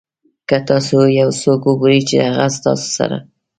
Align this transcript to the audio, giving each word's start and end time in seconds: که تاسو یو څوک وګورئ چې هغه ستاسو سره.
که 0.47 0.57
تاسو 0.69 0.97
یو 1.19 1.29
څوک 1.41 1.61
وګورئ 1.65 1.99
چې 2.09 2.15
هغه 2.27 2.45
ستاسو 2.57 2.87
سره. 2.97 3.17